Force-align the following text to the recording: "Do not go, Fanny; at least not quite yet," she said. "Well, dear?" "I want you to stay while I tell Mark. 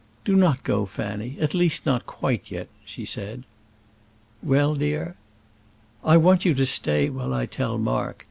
"Do 0.25 0.35
not 0.35 0.63
go, 0.63 0.87
Fanny; 0.87 1.37
at 1.39 1.53
least 1.53 1.85
not 1.85 2.07
quite 2.07 2.49
yet," 2.49 2.69
she 2.83 3.05
said. 3.05 3.43
"Well, 4.41 4.73
dear?" 4.73 5.13
"I 6.03 6.17
want 6.17 6.43
you 6.43 6.55
to 6.55 6.65
stay 6.65 7.07
while 7.11 7.35
I 7.35 7.45
tell 7.45 7.77
Mark. 7.77 8.17